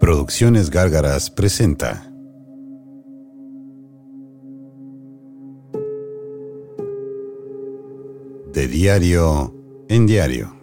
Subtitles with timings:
[0.00, 2.10] Producciones Gárgaras presenta
[8.54, 9.54] De diario
[9.90, 10.56] en diario.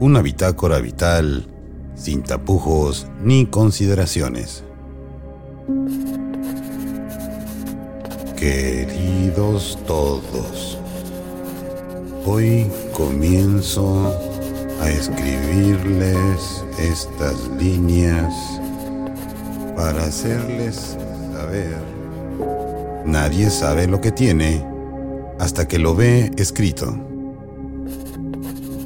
[0.00, 1.46] Una bitácora vital
[1.94, 4.64] sin tapujos ni consideraciones.
[8.36, 10.81] Queridos todos,
[12.26, 14.12] hoy comienzo
[14.80, 18.32] a escribirles estas líneas
[19.76, 20.96] para hacerles
[21.32, 21.78] saber.
[23.04, 24.64] Nadie sabe lo que tiene
[25.38, 26.96] hasta que lo ve escrito.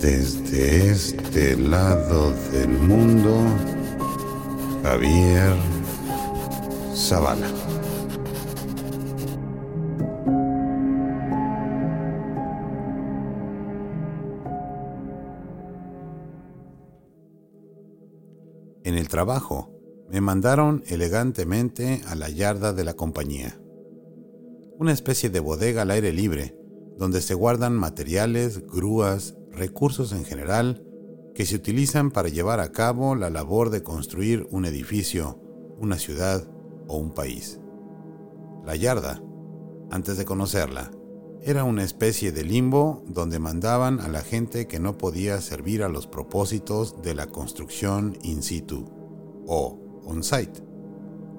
[0.00, 3.36] Desde este lado del mundo,
[4.82, 5.54] Javier
[6.94, 7.75] Zavala.
[19.06, 19.70] El trabajo,
[20.10, 23.56] me mandaron elegantemente a la yarda de la compañía,
[24.80, 26.58] una especie de bodega al aire libre,
[26.98, 30.84] donde se guardan materiales, grúas, recursos en general
[31.36, 35.40] que se utilizan para llevar a cabo la labor de construir un edificio,
[35.78, 36.42] una ciudad
[36.88, 37.60] o un país.
[38.64, 39.22] La yarda,
[39.92, 40.90] antes de conocerla,
[41.42, 45.88] era una especie de limbo donde mandaban a la gente que no podía servir a
[45.88, 48.95] los propósitos de la construcción in situ
[49.46, 50.62] o on-site,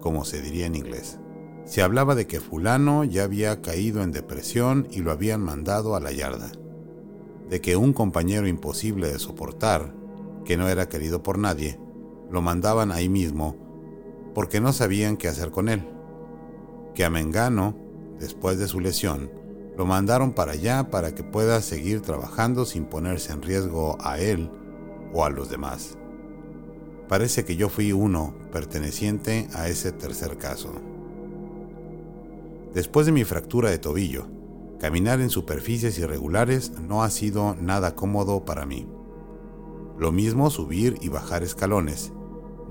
[0.00, 1.18] como se diría en inglés.
[1.64, 6.00] Se hablaba de que fulano ya había caído en depresión y lo habían mandado a
[6.00, 6.52] la yarda,
[7.48, 9.94] de que un compañero imposible de soportar,
[10.44, 11.78] que no era querido por nadie,
[12.30, 13.56] lo mandaban ahí mismo
[14.34, 15.88] porque no sabían qué hacer con él,
[16.94, 17.76] que a Mengano,
[18.18, 19.30] después de su lesión,
[19.76, 24.50] lo mandaron para allá para que pueda seguir trabajando sin ponerse en riesgo a él
[25.12, 25.96] o a los demás.
[27.08, 30.72] Parece que yo fui uno perteneciente a ese tercer caso.
[32.72, 34.26] Después de mi fractura de tobillo,
[34.80, 38.88] caminar en superficies irregulares no ha sido nada cómodo para mí.
[39.98, 42.12] Lo mismo subir y bajar escalones,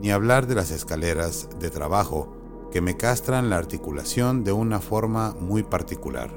[0.01, 2.35] ni hablar de las escaleras de trabajo
[2.71, 6.31] que me castran la articulación de una forma muy particular.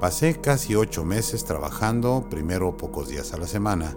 [0.00, 3.94] Pasé casi ocho meses trabajando, primero pocos días a la semana,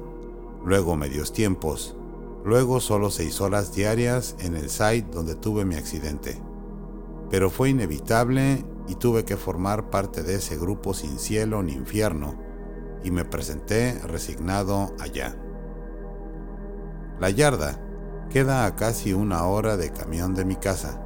[0.65, 1.95] luego medios tiempos,
[2.43, 6.41] luego solo seis horas diarias en el site donde tuve mi accidente.
[7.29, 12.37] Pero fue inevitable y tuve que formar parte de ese grupo sin cielo ni infierno,
[13.03, 15.37] y me presenté resignado allá.
[17.19, 17.79] La yarda
[18.29, 21.03] queda a casi una hora de camión de mi casa,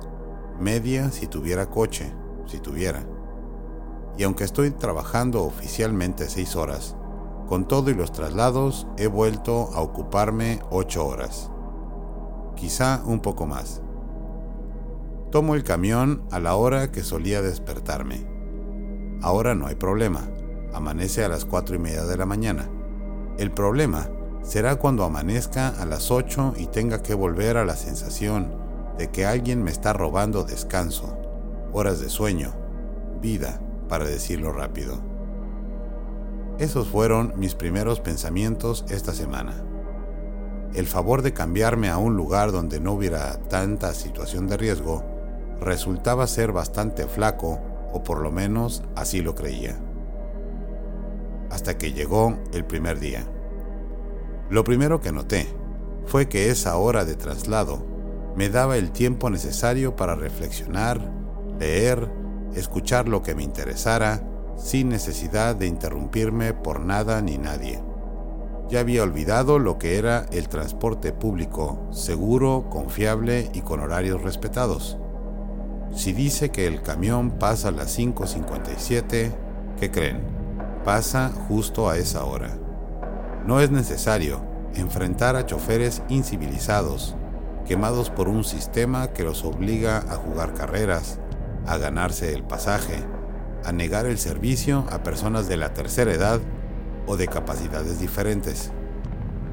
[0.60, 2.14] media si tuviera coche,
[2.46, 3.06] si tuviera.
[4.18, 6.96] Y aunque estoy trabajando oficialmente seis horas,
[7.48, 11.50] con todo y los traslados he vuelto a ocuparme ocho horas.
[12.56, 13.82] Quizá un poco más.
[15.32, 18.28] Tomo el camión a la hora que solía despertarme.
[19.22, 20.28] Ahora no hay problema.
[20.74, 22.70] Amanece a las cuatro y media de la mañana.
[23.38, 24.10] El problema
[24.42, 28.56] será cuando amanezca a las ocho y tenga que volver a la sensación
[28.98, 31.18] de que alguien me está robando descanso,
[31.72, 32.54] horas de sueño,
[33.22, 35.17] vida, para decirlo rápido.
[36.60, 39.64] Esos fueron mis primeros pensamientos esta semana.
[40.74, 45.04] El favor de cambiarme a un lugar donde no hubiera tanta situación de riesgo
[45.62, 47.60] resultaba ser bastante flaco,
[47.94, 49.80] o por lo menos así lo creía.
[51.52, 53.24] Hasta que llegó el primer día.
[54.50, 55.48] Lo primero que noté
[56.06, 57.86] fue que esa hora de traslado
[58.36, 61.12] me daba el tiempo necesario para reflexionar,
[61.60, 62.12] leer,
[62.56, 64.24] escuchar lo que me interesara,
[64.58, 67.82] sin necesidad de interrumpirme por nada ni nadie.
[68.70, 74.98] Ya había olvidado lo que era el transporte público, seguro, confiable y con horarios respetados.
[75.94, 79.32] Si dice que el camión pasa a las 5.57,
[79.80, 80.22] ¿qué creen?
[80.84, 82.58] Pasa justo a esa hora.
[83.46, 84.42] No es necesario
[84.76, 87.16] enfrentar a choferes incivilizados,
[87.66, 91.20] quemados por un sistema que los obliga a jugar carreras,
[91.66, 93.04] a ganarse el pasaje,
[93.64, 96.40] a negar el servicio a personas de la tercera edad
[97.06, 98.72] o de capacidades diferentes,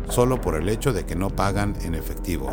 [0.08, 2.52] solo por el hecho de que no pagan en efectivo,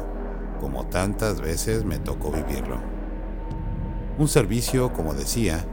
[0.60, 2.80] como tantas veces me tocó vivirlo.
[4.18, 5.66] Un servicio, como decía,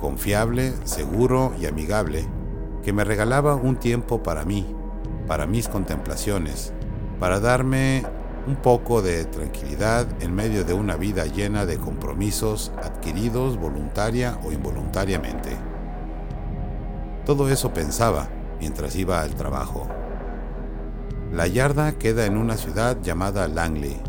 [0.00, 2.26] confiable, seguro y amigable,
[2.82, 4.74] que me regalaba un tiempo para mí,
[5.26, 6.72] para mis contemplaciones,
[7.18, 8.04] para darme
[8.46, 14.52] un poco de tranquilidad en medio de una vida llena de compromisos adquiridos voluntaria o
[14.52, 15.50] involuntariamente.
[17.24, 18.28] Todo eso pensaba
[18.60, 19.88] mientras iba al trabajo.
[21.32, 24.00] La yarda queda en una ciudad llamada Langley,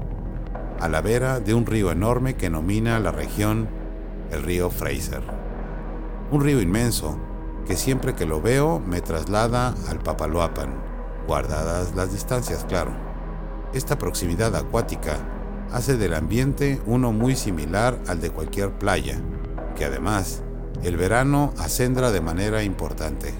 [0.79, 3.67] a la vera de un río enorme que nomina la región
[4.31, 5.23] el río Fraser.
[6.31, 7.17] Un río inmenso
[7.65, 10.75] que siempre que lo veo me traslada al Papaloapan,
[11.25, 13.06] guardadas las distancias, claro.
[13.73, 15.17] Esta proximidad acuática
[15.71, 19.19] hace del ambiente uno muy similar al de cualquier playa,
[19.75, 20.41] que además
[20.83, 23.33] el verano acendra de manera importante.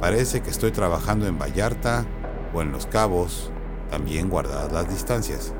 [0.00, 2.06] Parece que estoy trabajando en Vallarta
[2.54, 3.52] o en Los Cabos,
[3.90, 5.52] también guardadas las distancias.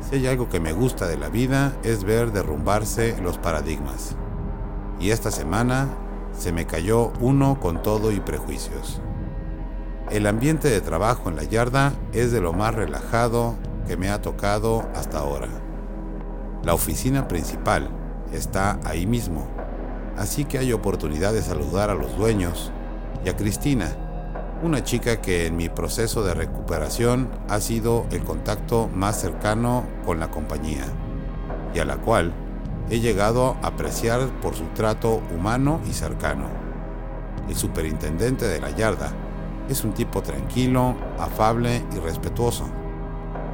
[0.00, 4.16] Si hay algo que me gusta de la vida es ver derrumbarse los paradigmas.
[5.00, 5.88] Y esta semana
[6.36, 9.00] se me cayó uno con todo y prejuicios.
[10.10, 13.54] El ambiente de trabajo en la yarda es de lo más relajado
[13.86, 15.48] que me ha tocado hasta ahora.
[16.62, 17.88] La oficina principal
[18.30, 19.48] está ahí mismo,
[20.18, 22.70] así que hay oportunidad de saludar a los dueños
[23.24, 23.96] y a Cristina,
[24.62, 30.20] una chica que en mi proceso de recuperación ha sido el contacto más cercano con
[30.20, 30.84] la compañía
[31.74, 32.32] y a la cual
[32.90, 36.46] he llegado a apreciar por su trato humano y cercano.
[37.48, 39.12] El superintendente de la yarda
[39.68, 42.66] es un tipo tranquilo, afable y respetuoso.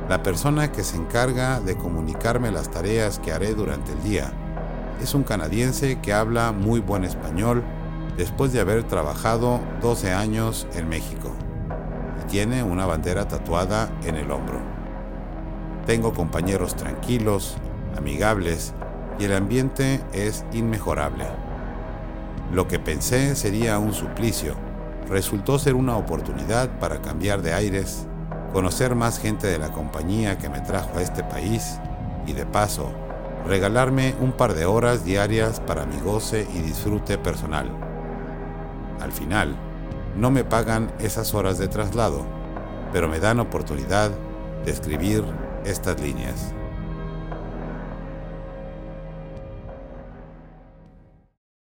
[0.08, 4.32] La persona que se encarga de comunicarme las tareas que haré durante el día
[5.00, 7.62] es un canadiense que habla muy buen español
[8.16, 11.30] después de haber trabajado 12 años en México
[12.20, 14.60] y tiene una bandera tatuada en el hombro.
[15.86, 17.56] Tengo compañeros tranquilos,
[17.96, 18.74] amigables
[19.18, 21.26] y el ambiente es inmejorable.
[22.52, 24.69] Lo que pensé sería un suplicio
[25.10, 28.06] resultó ser una oportunidad para cambiar de aires,
[28.52, 31.78] conocer más gente de la compañía que me trajo a este país
[32.26, 32.90] y de paso
[33.46, 37.68] regalarme un par de horas diarias para mi goce y disfrute personal.
[39.00, 39.56] Al final,
[40.16, 42.24] no me pagan esas horas de traslado,
[42.92, 44.10] pero me dan oportunidad
[44.64, 45.24] de escribir
[45.64, 46.52] estas líneas.